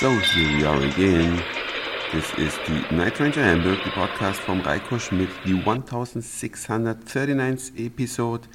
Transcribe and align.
So, 0.00 0.10
here 0.10 0.56
we 0.56 0.64
are 0.64 0.80
again. 0.80 1.42
This 2.12 2.32
is 2.34 2.56
the 2.68 2.94
Night 2.94 3.18
Ranger 3.18 3.42
Hamburg, 3.42 3.80
the 3.82 3.90
podcast 3.90 4.36
from 4.36 4.62
Reiko 4.62 5.00
Schmidt, 5.00 5.28
the 5.44 5.54
1639th 5.54 7.72
episode. 7.76 8.46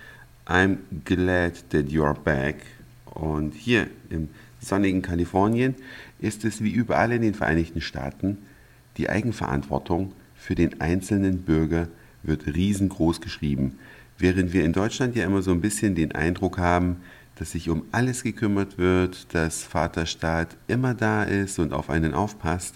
I'm 0.47 1.01
glad 1.03 1.55
that 1.71 1.91
you 1.91 2.05
are 2.05 2.13
back. 2.13 2.65
Und 3.13 3.55
hier 3.55 3.87
im 4.09 4.29
sonnigen 4.61 5.01
Kalifornien 5.01 5.75
ist 6.19 6.45
es 6.45 6.63
wie 6.63 6.71
überall 6.71 7.11
in 7.11 7.21
den 7.21 7.33
Vereinigten 7.33 7.81
Staaten, 7.81 8.37
die 8.95 9.09
Eigenverantwortung 9.09 10.13
für 10.37 10.55
den 10.55 10.79
einzelnen 10.79 11.41
Bürger 11.41 11.89
wird 12.23 12.47
riesengroß 12.47 13.19
geschrieben. 13.19 13.79
Während 14.17 14.53
wir 14.53 14.63
in 14.63 14.71
Deutschland 14.71 15.17
ja 15.17 15.25
immer 15.25 15.41
so 15.41 15.51
ein 15.51 15.59
bisschen 15.59 15.93
den 15.93 16.13
Eindruck 16.13 16.57
haben, 16.57 17.01
dass 17.35 17.51
sich 17.51 17.69
um 17.69 17.83
alles 17.91 18.23
gekümmert 18.23 18.77
wird, 18.77 19.33
dass 19.33 19.63
Vaterstaat 19.63 20.55
immer 20.67 20.93
da 20.93 21.23
ist 21.23 21.59
und 21.59 21.73
auf 21.73 21.89
einen 21.89 22.13
aufpasst, 22.13 22.75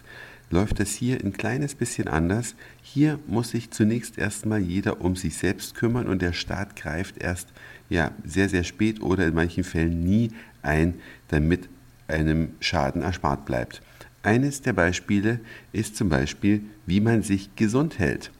läuft 0.49 0.79
das 0.79 0.91
hier 0.91 1.19
ein 1.23 1.33
kleines 1.33 1.75
bisschen 1.75 2.07
anders. 2.07 2.55
Hier 2.81 3.19
muss 3.27 3.49
sich 3.49 3.71
zunächst 3.71 4.17
erstmal 4.17 4.59
jeder 4.59 5.01
um 5.01 5.15
sich 5.15 5.37
selbst 5.37 5.75
kümmern 5.75 6.07
und 6.07 6.21
der 6.21 6.33
Staat 6.33 6.75
greift 6.75 7.17
erst 7.17 7.49
ja 7.89 8.11
sehr 8.25 8.49
sehr 8.49 8.63
spät 8.63 9.01
oder 9.01 9.27
in 9.27 9.33
manchen 9.33 9.63
Fällen 9.63 10.03
nie 10.03 10.31
ein, 10.61 10.95
damit 11.29 11.69
einem 12.07 12.49
Schaden 12.59 13.01
erspart 13.01 13.45
bleibt. 13.45 13.81
Eines 14.23 14.61
der 14.61 14.73
Beispiele 14.73 15.39
ist 15.71 15.95
zum 15.95 16.09
Beispiel, 16.09 16.63
wie 16.85 16.99
man 16.99 17.23
sich 17.23 17.55
gesund 17.55 17.99
hält. 17.99 18.31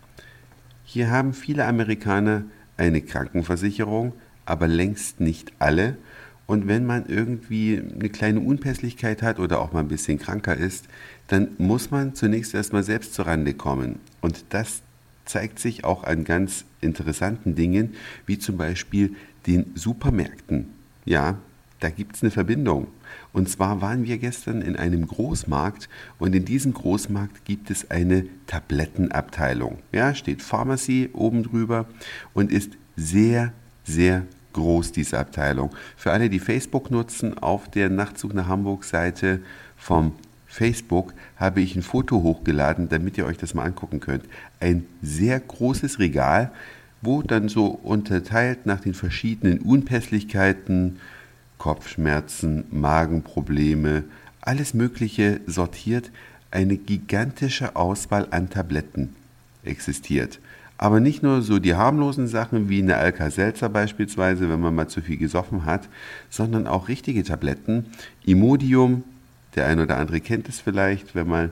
Hier 0.83 1.11
haben 1.11 1.33
viele 1.33 1.65
Amerikaner 1.65 2.43
eine 2.77 3.01
Krankenversicherung, 3.01 4.13
aber 4.45 4.67
längst 4.67 5.19
nicht 5.19 5.51
alle. 5.59 5.97
Und 6.47 6.67
wenn 6.67 6.85
man 6.85 7.05
irgendwie 7.07 7.77
eine 7.77 8.09
kleine 8.09 8.39
Unpässlichkeit 8.39 9.21
hat 9.21 9.39
oder 9.39 9.59
auch 9.59 9.73
mal 9.73 9.81
ein 9.81 9.89
bisschen 9.89 10.17
kranker 10.17 10.55
ist, 10.55 10.85
dann 11.27 11.49
muss 11.57 11.91
man 11.91 12.15
zunächst 12.15 12.53
erstmal 12.53 12.83
selbst 12.83 13.13
zurande 13.13 13.53
kommen. 13.53 13.99
Und 14.21 14.45
das 14.49 14.81
zeigt 15.25 15.59
sich 15.59 15.83
auch 15.83 16.05
an 16.05 16.23
ganz 16.23 16.63
interessanten 16.79 17.55
Dingen, 17.55 17.95
wie 18.25 18.39
zum 18.39 18.57
Beispiel 18.57 19.13
den 19.45 19.71
Supermärkten. 19.75 20.67
Ja, 21.05 21.37
da 21.79 21.89
gibt 21.89 22.15
es 22.15 22.23
eine 22.23 22.31
Verbindung. 22.31 22.87
Und 23.33 23.49
zwar 23.49 23.81
waren 23.81 24.05
wir 24.05 24.17
gestern 24.17 24.61
in 24.61 24.75
einem 24.75 25.05
Großmarkt 25.05 25.89
und 26.17 26.33
in 26.33 26.45
diesem 26.45 26.73
Großmarkt 26.73 27.45
gibt 27.45 27.69
es 27.69 27.91
eine 27.91 28.25
Tablettenabteilung. 28.47 29.79
Ja, 29.91 30.15
steht 30.15 30.41
Pharmacy 30.41 31.09
oben 31.13 31.43
drüber 31.43 31.87
und 32.33 32.51
ist 32.51 32.71
sehr, 32.95 33.53
sehr 33.83 34.25
groß, 34.57 34.91
diese 34.91 35.19
Abteilung. 35.19 35.71
Für 35.95 36.11
alle, 36.11 36.29
die 36.29 36.39
Facebook 36.39 36.91
nutzen, 36.91 37.37
auf 37.37 37.69
der 37.69 37.89
Nachtzug 37.89 38.33
nach 38.33 38.47
Hamburg 38.47 38.83
Seite 38.83 39.39
vom 39.77 40.13
Facebook 40.47 41.13
habe 41.35 41.61
ich 41.61 41.75
ein 41.75 41.83
Foto 41.83 42.23
hochgeladen, 42.23 42.89
damit 42.89 43.17
ihr 43.17 43.25
euch 43.25 43.37
das 43.37 43.53
mal 43.53 43.63
angucken 43.63 43.99
könnt. 43.99 44.25
Ein 44.59 44.85
sehr 45.01 45.39
großes 45.39 45.99
Regal, 45.99 46.51
wo 47.01 47.21
dann 47.21 47.47
so 47.47 47.67
unterteilt 47.67 48.65
nach 48.65 48.79
den 48.79 48.93
verschiedenen 48.93 49.59
Unpässlichkeiten, 49.59 50.99
Kopfschmerzen, 51.57 52.65
Magenprobleme, 52.71 54.03
alles 54.41 54.73
Mögliche 54.73 55.41
sortiert, 55.45 56.11
eine 56.49 56.77
gigantische 56.77 57.75
Auswahl 57.75 58.27
an 58.31 58.49
Tabletten 58.49 59.15
existiert. 59.63 60.39
Aber 60.77 60.99
nicht 60.99 61.23
nur 61.23 61.41
so 61.41 61.59
die 61.59 61.75
harmlosen 61.75 62.27
Sachen 62.27 62.69
wie 62.69 62.81
eine 62.81 62.97
Alka-Seltzer 62.97 63.69
beispielsweise, 63.69 64.49
wenn 64.49 64.61
man 64.61 64.75
mal 64.75 64.87
zu 64.87 65.01
viel 65.01 65.17
gesoffen 65.17 65.65
hat, 65.65 65.89
sondern 66.29 66.67
auch 66.67 66.87
richtige 66.87 67.23
Tabletten. 67.23 67.87
Imodium, 68.25 69.03
der 69.55 69.65
ein 69.65 69.79
oder 69.79 69.97
andere 69.97 70.19
kennt 70.19 70.47
es 70.49 70.59
vielleicht, 70.59 71.15
wenn 71.15 71.27
man 71.27 71.49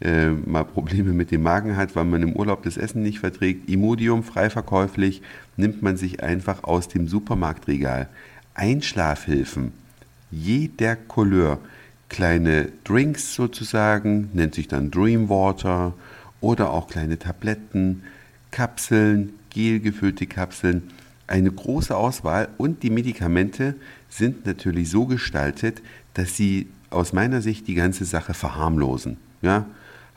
äh, 0.00 0.30
mal 0.30 0.64
Probleme 0.64 1.12
mit 1.12 1.32
dem 1.32 1.42
Magen 1.42 1.76
hat, 1.76 1.96
weil 1.96 2.04
man 2.04 2.22
im 2.22 2.34
Urlaub 2.34 2.62
das 2.62 2.76
Essen 2.76 3.02
nicht 3.02 3.18
verträgt. 3.18 3.68
Imodium, 3.68 4.22
frei 4.22 4.48
verkäuflich, 4.48 5.22
nimmt 5.56 5.82
man 5.82 5.96
sich 5.96 6.22
einfach 6.22 6.62
aus 6.62 6.86
dem 6.86 7.08
Supermarktregal. 7.08 8.08
Einschlafhilfen 8.54 9.72
jeder 10.30 10.96
Couleur, 10.96 11.58
kleine 12.08 12.68
Drinks 12.84 13.34
sozusagen, 13.34 14.30
nennt 14.32 14.54
sich 14.54 14.68
dann 14.68 14.90
Dreamwater 14.90 15.94
oder 16.40 16.70
auch 16.70 16.88
kleine 16.88 17.18
Tabletten, 17.18 18.02
Kapseln, 18.50 19.34
gelgefüllte 19.50 20.26
Kapseln, 20.26 20.90
eine 21.26 21.50
große 21.50 21.94
Auswahl 21.94 22.48
und 22.56 22.82
die 22.82 22.90
Medikamente 22.90 23.74
sind 24.08 24.46
natürlich 24.46 24.90
so 24.90 25.06
gestaltet, 25.06 25.82
dass 26.14 26.36
sie 26.36 26.68
aus 26.90 27.12
meiner 27.12 27.42
Sicht 27.42 27.68
die 27.68 27.74
ganze 27.74 28.04
Sache 28.04 28.34
verharmlosen. 28.34 29.18
Ja, 29.42 29.66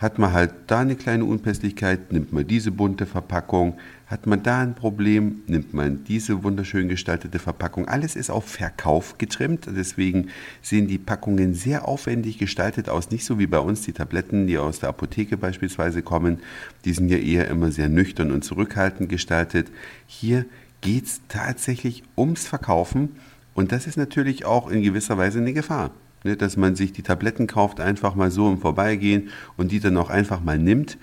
hat 0.01 0.17
man 0.17 0.33
halt 0.33 0.51
da 0.65 0.79
eine 0.79 0.95
kleine 0.95 1.25
Unpässlichkeit, 1.25 2.11
nimmt 2.11 2.33
man 2.33 2.47
diese 2.47 2.71
bunte 2.71 3.05
Verpackung. 3.05 3.77
Hat 4.07 4.25
man 4.25 4.41
da 4.41 4.59
ein 4.59 4.73
Problem, 4.73 5.43
nimmt 5.45 5.75
man 5.75 6.03
diese 6.05 6.43
wunderschön 6.43 6.89
gestaltete 6.89 7.37
Verpackung. 7.37 7.87
Alles 7.87 8.15
ist 8.15 8.31
auf 8.31 8.45
Verkauf 8.45 9.19
getrimmt, 9.19 9.67
deswegen 9.69 10.29
sehen 10.63 10.87
die 10.87 10.97
Packungen 10.97 11.53
sehr 11.53 11.87
aufwendig 11.87 12.39
gestaltet 12.39 12.89
aus. 12.89 13.11
Nicht 13.11 13.25
so 13.25 13.37
wie 13.37 13.45
bei 13.45 13.59
uns 13.59 13.83
die 13.83 13.93
Tabletten, 13.93 14.47
die 14.47 14.57
aus 14.57 14.79
der 14.79 14.89
Apotheke 14.89 15.37
beispielsweise 15.37 16.01
kommen. 16.01 16.39
Die 16.83 16.93
sind 16.93 17.09
ja 17.09 17.17
eher 17.17 17.47
immer 17.47 17.71
sehr 17.71 17.87
nüchtern 17.87 18.31
und 18.31 18.43
zurückhaltend 18.43 19.07
gestaltet. 19.07 19.71
Hier 20.07 20.45
geht 20.81 21.05
es 21.05 21.21
tatsächlich 21.27 22.03
ums 22.17 22.47
Verkaufen 22.47 23.09
und 23.53 23.71
das 23.71 23.85
ist 23.85 23.97
natürlich 23.97 24.45
auch 24.45 24.71
in 24.71 24.81
gewisser 24.81 25.19
Weise 25.19 25.37
eine 25.37 25.53
Gefahr. 25.53 25.91
Ne, 26.23 26.37
dass 26.37 26.55
man 26.55 26.75
sich 26.75 26.93
die 26.93 27.01
Tabletten 27.01 27.47
kauft, 27.47 27.79
einfach 27.79 28.13
mal 28.13 28.29
so 28.29 28.47
im 28.47 28.59
Vorbeigehen 28.59 29.29
und 29.57 29.71
die 29.71 29.79
dann 29.79 29.97
auch 29.97 30.11
einfach 30.11 30.41
mal 30.41 30.59
nimmt, 30.59 30.99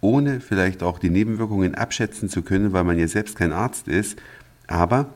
ohne 0.00 0.40
vielleicht 0.40 0.82
auch 0.82 0.98
die 0.98 1.10
Nebenwirkungen 1.10 1.74
abschätzen 1.74 2.30
zu 2.30 2.40
können, 2.40 2.72
weil 2.72 2.84
man 2.84 2.98
ja 2.98 3.06
selbst 3.06 3.36
kein 3.36 3.52
Arzt 3.52 3.88
ist. 3.88 4.18
Aber 4.66 5.10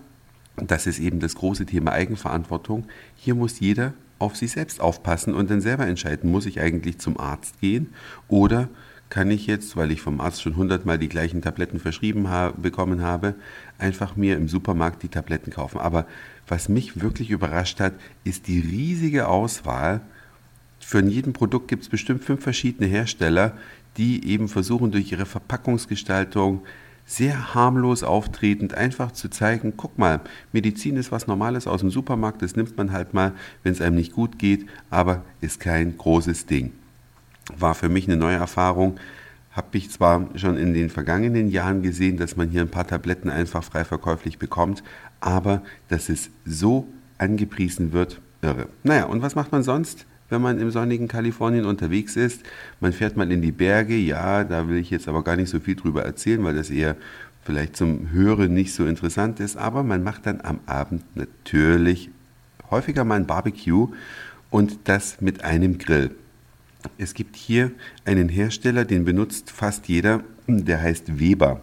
das 0.56 0.86
ist 0.86 0.98
eben 0.98 1.20
das 1.20 1.34
große 1.34 1.64
Thema 1.64 1.92
Eigenverantwortung. 1.92 2.86
Hier 3.16 3.34
muss 3.34 3.60
jeder 3.60 3.94
auf 4.18 4.36
sich 4.36 4.52
selbst 4.52 4.80
aufpassen 4.80 5.32
und 5.32 5.50
dann 5.50 5.60
selber 5.60 5.86
entscheiden, 5.86 6.30
muss 6.30 6.46
ich 6.46 6.60
eigentlich 6.60 6.98
zum 6.98 7.18
Arzt 7.18 7.60
gehen 7.60 7.94
oder 8.28 8.68
kann 9.10 9.30
ich 9.30 9.46
jetzt, 9.46 9.76
weil 9.76 9.90
ich 9.90 10.00
vom 10.00 10.20
Arzt 10.20 10.42
schon 10.42 10.56
hundertmal 10.56 10.98
die 10.98 11.08
gleichen 11.08 11.42
Tabletten 11.42 11.80
verschrieben 11.80 12.28
ha 12.28 12.52
bekommen 12.56 13.02
habe, 13.02 13.34
einfach 13.78 14.16
mir 14.16 14.36
im 14.36 14.48
Supermarkt 14.48 15.02
die 15.02 15.08
Tabletten 15.08 15.50
kaufen. 15.50 15.78
Aber 15.78 16.06
was 16.46 16.68
mich 16.68 17.00
wirklich 17.00 17.30
überrascht 17.30 17.80
hat, 17.80 17.94
ist 18.24 18.48
die 18.48 18.60
riesige 18.60 19.28
Auswahl. 19.28 20.00
Für 20.80 21.02
jedem 21.02 21.32
Produkt 21.32 21.68
gibt 21.68 21.82
es 21.82 21.88
bestimmt 21.88 22.24
fünf 22.24 22.42
verschiedene 22.42 22.88
Hersteller, 22.88 23.56
die 23.96 24.26
eben 24.26 24.48
versuchen, 24.48 24.90
durch 24.90 25.10
ihre 25.10 25.26
Verpackungsgestaltung 25.26 26.62
sehr 27.04 27.54
harmlos 27.54 28.02
auftretend 28.02 28.74
einfach 28.74 29.12
zu 29.12 29.30
zeigen, 29.30 29.72
guck 29.76 29.98
mal, 29.98 30.20
Medizin 30.52 30.96
ist 30.96 31.10
was 31.10 31.26
Normales 31.26 31.66
aus 31.66 31.80
dem 31.80 31.90
Supermarkt, 31.90 32.42
das 32.42 32.54
nimmt 32.54 32.76
man 32.76 32.92
halt 32.92 33.14
mal, 33.14 33.32
wenn 33.62 33.72
es 33.72 33.80
einem 33.80 33.96
nicht 33.96 34.12
gut 34.12 34.38
geht, 34.38 34.66
aber 34.90 35.24
ist 35.40 35.58
kein 35.58 35.96
großes 35.96 36.44
Ding. 36.44 36.72
War 37.56 37.74
für 37.74 37.88
mich 37.88 38.06
eine 38.06 38.16
neue 38.16 38.36
Erfahrung. 38.36 38.98
Habe 39.52 39.76
ich 39.76 39.90
zwar 39.90 40.28
schon 40.36 40.56
in 40.56 40.74
den 40.74 40.90
vergangenen 40.90 41.50
Jahren 41.50 41.82
gesehen, 41.82 42.16
dass 42.16 42.36
man 42.36 42.48
hier 42.48 42.60
ein 42.60 42.70
paar 42.70 42.86
Tabletten 42.86 43.30
einfach 43.30 43.64
frei 43.64 43.84
verkäuflich 43.84 44.38
bekommt, 44.38 44.82
aber 45.20 45.62
dass 45.88 46.08
es 46.08 46.30
so 46.44 46.86
angepriesen 47.16 47.92
wird, 47.92 48.20
irre. 48.42 48.68
Naja, 48.84 49.06
und 49.06 49.22
was 49.22 49.34
macht 49.34 49.52
man 49.52 49.62
sonst? 49.62 50.06
wenn 50.30 50.42
man 50.42 50.60
im 50.60 50.70
sonnigen 50.70 51.08
Kalifornien 51.08 51.64
unterwegs 51.64 52.16
ist. 52.16 52.42
Man 52.80 52.92
fährt 52.92 53.16
mal 53.16 53.30
in 53.30 53.42
die 53.42 53.52
Berge, 53.52 53.96
ja, 53.96 54.44
da 54.44 54.68
will 54.68 54.76
ich 54.76 54.90
jetzt 54.90 55.08
aber 55.08 55.24
gar 55.24 55.36
nicht 55.36 55.48
so 55.48 55.60
viel 55.60 55.74
drüber 55.74 56.04
erzählen, 56.04 56.42
weil 56.44 56.54
das 56.54 56.70
eher 56.70 56.96
vielleicht 57.42 57.76
zum 57.76 58.10
Hören 58.10 58.52
nicht 58.52 58.74
so 58.74 58.84
interessant 58.84 59.40
ist, 59.40 59.56
aber 59.56 59.82
man 59.82 60.02
macht 60.02 60.26
dann 60.26 60.40
am 60.42 60.60
Abend 60.66 61.02
natürlich 61.16 62.10
häufiger 62.70 63.04
mal 63.04 63.14
ein 63.14 63.26
Barbecue 63.26 63.88
und 64.50 64.78
das 64.84 65.20
mit 65.20 65.44
einem 65.44 65.78
Grill. 65.78 66.10
Es 66.96 67.14
gibt 67.14 67.36
hier 67.36 67.72
einen 68.04 68.28
Hersteller, 68.28 68.84
den 68.84 69.04
benutzt 69.04 69.50
fast 69.50 69.88
jeder, 69.88 70.22
der 70.46 70.80
heißt 70.80 71.18
Weber. 71.18 71.60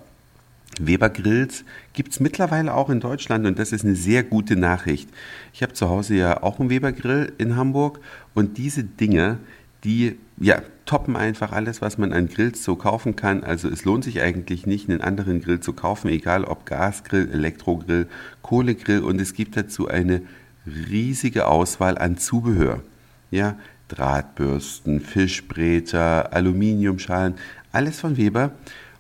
Weber 0.80 1.10
Grills 1.10 1.64
gibt 1.94 2.12
es 2.12 2.20
mittlerweile 2.20 2.74
auch 2.74 2.90
in 2.90 3.00
Deutschland 3.00 3.46
und 3.46 3.58
das 3.60 3.72
ist 3.72 3.86
eine 3.86 3.96
sehr 3.96 4.24
gute 4.24 4.56
Nachricht. 4.56 5.10
Ich 5.54 5.64
habe 5.64 5.74
zu 5.74 5.90
Hause 5.90 6.16
ja 6.16 6.44
auch 6.44 6.60
einen 6.60 6.70
Weber 6.70 6.92
Grill 6.92 7.32
in 7.38 7.56
Hamburg 7.56 8.00
und 8.34 8.58
diese 8.58 8.84
Dinge, 8.84 9.38
die 9.86 10.18
ja, 10.38 10.62
toppen 10.86 11.16
einfach 11.16 11.52
alles, 11.54 11.82
was 11.82 11.98
man 11.98 12.12
an 12.12 12.28
Grills 12.28 12.64
so 12.64 12.76
kaufen 12.76 13.16
kann. 13.16 13.44
Also 13.44 13.70
es 13.70 13.86
lohnt 13.86 14.04
sich 14.04 14.22
eigentlich 14.22 14.66
nicht, 14.66 14.90
einen 14.90 15.02
anderen 15.02 15.42
Grill 15.42 15.62
zu 15.62 15.74
kaufen, 15.74 16.10
egal 16.10 16.44
ob 16.44 16.66
Gasgrill, 16.66 17.30
Elektrogrill, 17.32 18.08
Kohlegrill 18.42 19.00
und 19.00 19.22
es 19.22 19.34
gibt 19.34 19.56
dazu 19.56 19.88
eine 19.88 20.22
riesige 20.66 21.48
Auswahl 21.48 21.98
an 21.98 22.18
Zubehör. 22.18 22.82
Ja, 23.32 23.58
Drahtbürsten, 23.88 25.00
Fischbräter, 25.00 26.34
Aluminiumschalen, 26.34 27.36
alles 27.72 28.00
von 28.00 28.18
Weber. 28.18 28.52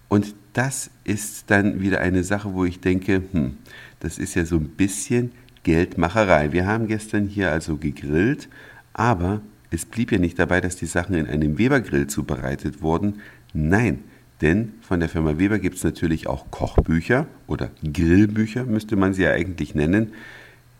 Und 0.07 0.35
das 0.53 0.89
ist 1.03 1.51
dann 1.51 1.81
wieder 1.81 1.99
eine 2.01 2.23
Sache, 2.23 2.53
wo 2.53 2.65
ich 2.65 2.79
denke, 2.79 3.21
hm, 3.31 3.57
das 3.99 4.17
ist 4.17 4.35
ja 4.35 4.45
so 4.45 4.57
ein 4.57 4.69
bisschen 4.69 5.31
Geldmacherei. 5.63 6.51
Wir 6.51 6.67
haben 6.67 6.87
gestern 6.87 7.27
hier 7.27 7.51
also 7.51 7.77
gegrillt, 7.77 8.47
aber 8.93 9.41
es 9.71 9.85
blieb 9.85 10.11
ja 10.11 10.19
nicht 10.19 10.39
dabei, 10.39 10.61
dass 10.61 10.75
die 10.75 10.85
Sachen 10.85 11.15
in 11.15 11.27
einem 11.27 11.57
Weber-Grill 11.57 12.07
zubereitet 12.07 12.81
wurden. 12.81 13.21
Nein, 13.53 14.03
denn 14.41 14.73
von 14.81 14.99
der 14.99 15.09
Firma 15.09 15.37
Weber 15.37 15.59
gibt 15.59 15.77
es 15.77 15.83
natürlich 15.83 16.27
auch 16.27 16.51
Kochbücher 16.51 17.25
oder 17.47 17.71
Grillbücher, 17.83 18.65
müsste 18.65 18.95
man 18.95 19.13
sie 19.13 19.23
ja 19.23 19.31
eigentlich 19.31 19.75
nennen. 19.75 20.13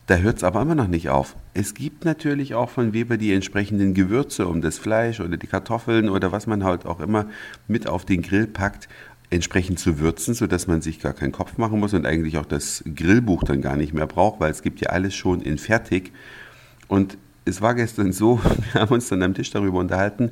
Da 0.08 0.18
hört 0.18 0.38
es 0.38 0.44
aber 0.44 0.62
immer 0.62 0.76
noch 0.76 0.88
nicht 0.88 1.10
auf. 1.10 1.36
Es 1.56 1.74
gibt 1.74 2.06
natürlich 2.06 2.54
auch 2.54 2.70
von 2.70 2.94
Weber 2.94 3.18
die 3.18 3.34
entsprechenden 3.34 3.96
Gewürze, 3.96 4.48
um 4.48 4.62
das 4.62 4.78
Fleisch 4.78 5.20
oder 5.20 5.36
die 5.38 5.48
Kartoffeln 5.48 6.10
oder 6.10 6.32
was 6.32 6.46
man 6.46 6.64
halt 6.64 6.86
auch 6.86 7.00
immer 7.00 7.28
mit 7.68 7.88
auf 7.88 8.06
den 8.06 8.22
Grill 8.22 8.46
packt, 8.46 8.88
entsprechend 9.32 9.80
zu 9.80 10.00
würzen, 10.00 10.36
sodass 10.36 10.68
man 10.68 10.82
sich 10.82 11.00
gar 11.00 11.14
keinen 11.14 11.32
Kopf 11.32 11.58
machen 11.58 11.80
muss 11.80 11.96
und 11.96 12.06
eigentlich 12.06 12.38
auch 12.38 12.46
das 12.46 12.84
Grillbuch 12.96 13.44
dann 13.44 13.62
gar 13.62 13.76
nicht 13.76 13.94
mehr 13.94 14.06
braucht, 14.06 14.40
weil 14.40 14.52
es 14.52 14.62
gibt 14.62 14.80
ja 14.80 14.90
alles 14.90 15.16
schon 15.16 15.42
in 15.42 15.58
fertig. 15.58 16.12
Und 16.88 17.18
es 17.46 17.62
war 17.62 17.74
gestern 17.74 18.12
so, 18.12 18.40
wir 18.74 18.82
haben 18.82 18.94
uns 18.94 19.10
dann 19.10 19.24
am 19.24 19.34
Tisch 19.34 19.50
darüber 19.50 19.80
unterhalten, 19.80 20.32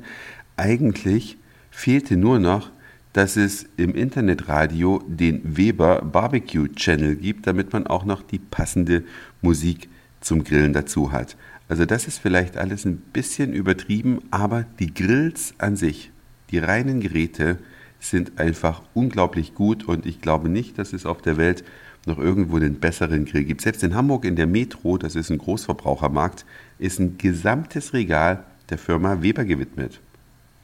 eigentlich 0.56 1.36
fehlte 1.72 2.16
nur 2.16 2.38
noch, 2.38 2.70
dass 3.14 3.36
es 3.36 3.66
im 3.76 3.94
Internetradio 3.94 5.02
den 5.06 5.56
Weber 5.56 6.02
Barbecue 6.02 6.68
Channel 6.68 7.14
gibt, 7.16 7.46
damit 7.46 7.72
man 7.72 7.86
auch 7.86 8.04
noch 8.04 8.22
die 8.22 8.40
passende 8.40 9.04
Musik 9.40 9.88
zum 10.20 10.42
Grillen 10.42 10.72
dazu 10.72 11.12
hat. 11.12 11.36
Also 11.68 11.86
das 11.86 12.06
ist 12.06 12.18
vielleicht 12.18 12.56
alles 12.56 12.84
ein 12.84 12.96
bisschen 12.96 13.52
übertrieben, 13.52 14.20
aber 14.30 14.64
die 14.80 14.92
Grills 14.92 15.54
an 15.58 15.76
sich, 15.76 16.10
die 16.50 16.58
reinen 16.58 17.00
Geräte, 17.00 17.58
sind 18.00 18.38
einfach 18.38 18.82
unglaublich 18.94 19.54
gut 19.54 19.84
und 19.84 20.06
ich 20.06 20.20
glaube 20.20 20.48
nicht, 20.48 20.76
dass 20.76 20.92
es 20.92 21.06
auf 21.06 21.22
der 21.22 21.36
Welt 21.36 21.64
noch 22.06 22.18
irgendwo 22.18 22.58
den 22.58 22.80
besseren 22.80 23.24
Grill 23.26 23.44
gibt. 23.44 23.60
Selbst 23.62 23.82
in 23.84 23.94
Hamburg 23.94 24.24
in 24.24 24.36
der 24.36 24.48
Metro, 24.48 24.98
das 24.98 25.14
ist 25.14 25.30
ein 25.30 25.38
Großverbrauchermarkt, 25.38 26.44
ist 26.80 26.98
ein 26.98 27.16
gesamtes 27.16 27.92
Regal 27.92 28.42
der 28.70 28.78
Firma 28.78 29.22
Weber 29.22 29.44
gewidmet. 29.44 30.00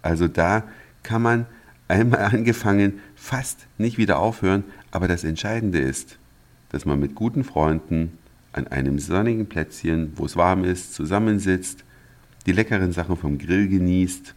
Also 0.02 0.26
da 0.26 0.64
kann 1.02 1.22
man 1.22 1.46
einmal 1.90 2.20
angefangen 2.20 3.00
fast 3.14 3.66
nicht 3.78 3.98
wieder 3.98 4.18
aufhören, 4.18 4.64
aber 4.90 5.08
das 5.08 5.24
Entscheidende 5.24 5.78
ist, 5.78 6.18
dass 6.70 6.84
man 6.84 7.00
mit 7.00 7.14
guten 7.14 7.44
Freunden 7.44 8.18
an 8.52 8.66
einem 8.68 8.98
sonnigen 8.98 9.46
Plätzchen, 9.46 10.12
wo 10.16 10.24
es 10.24 10.36
warm 10.36 10.64
ist, 10.64 10.94
zusammensitzt, 10.94 11.84
die 12.46 12.52
leckeren 12.52 12.92
Sachen 12.92 13.16
vom 13.16 13.38
Grill 13.38 13.68
genießt 13.68 14.34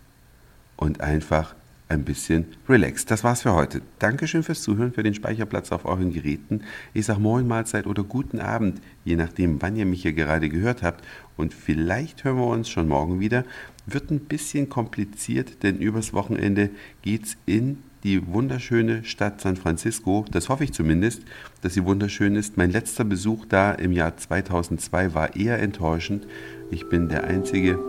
und 0.76 1.02
einfach 1.02 1.56
ein 1.90 2.04
bisschen 2.04 2.46
relaxed. 2.68 3.10
Das 3.12 3.24
war's 3.24 3.44
für 3.44 3.54
heute. 3.54 3.82
Dankeschön 4.00 4.44
fürs 4.44 4.62
Zuhören, 4.62 4.94
für 4.94 5.04
den 5.04 5.14
Speicherplatz 5.14 5.72
auf 5.72 5.86
euren 5.86 6.12
Geräten. 6.12 6.62
Ich 6.94 7.06
sage 7.06 7.20
Moin, 7.20 7.48
Mahlzeit 7.48 7.88
oder 7.88 8.04
guten 8.04 8.40
Abend, 8.40 8.82
je 9.06 9.16
nachdem, 9.16 9.62
wann 9.62 9.76
ihr 9.76 9.86
mich 9.86 10.02
hier 10.02 10.14
gerade 10.14 10.50
gehört 10.50 10.82
habt. 10.82 11.04
Und 11.38 11.54
vielleicht 11.54 12.24
hören 12.24 12.38
wir 12.38 12.48
uns 12.48 12.70
schon 12.70 12.88
morgen 12.88 13.20
wieder. 13.20 13.46
Wird 13.86 14.12
ein 14.12 14.20
bisschen 14.20 14.70
kompliziert, 14.70 15.64
denn 15.64 15.78
übers 15.78 16.14
Wochenende 16.14 16.70
geht's 17.02 17.36
in 17.46 17.80
die 18.04 18.26
wunderschöne 18.28 19.04
Stadt 19.04 19.42
San 19.42 19.56
Francisco. 19.56 20.26
Das 20.32 20.50
hoffe 20.50 20.64
ich 20.64 20.74
zumindest, 20.74 21.22
dass 21.62 21.74
sie 21.74 21.86
wunderschön 21.86 22.36
ist. 22.36 22.58
Mein 22.58 22.72
letzter 22.72 23.04
Besuch 23.04 23.46
da 23.46 23.72
im 23.72 23.92
Jahr 23.92 24.18
2002 24.18 25.14
war 25.14 25.36
eher 25.36 25.60
enttäuschend. 25.60 26.28
Ich 26.70 26.88
bin 26.90 27.10
der 27.10 27.24
einzige 27.26 27.80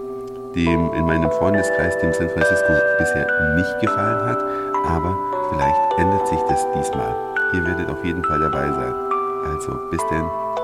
dem 0.55 0.93
in 0.93 1.05
meinem 1.05 1.31
Freundeskreis, 1.33 1.99
dem 1.99 2.13
San 2.13 2.31
Francisco 2.31 2.73
bisher 2.99 3.27
nicht 3.57 3.81
gefallen 3.81 4.29
hat. 4.29 4.43
Aber 4.87 5.17
vielleicht 5.51 5.99
ändert 5.99 6.29
sich 6.29 6.41
das 6.49 6.65
diesmal. 6.77 7.15
Ihr 7.55 7.65
werdet 7.65 7.89
auf 7.89 8.05
jeden 8.05 8.23
Fall 8.25 8.41
dabei 8.41 8.69
sein. 8.69 8.95
Also 9.47 9.79
bis 9.91 10.01
denn. 10.11 10.64